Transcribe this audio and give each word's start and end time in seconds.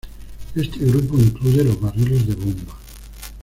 Este 0.55 0.79
grupo 0.79 1.13
incluye 1.15 1.63
los 1.63 1.79
barriles 1.79 2.25
de 2.25 2.33
bomba. 2.33 2.75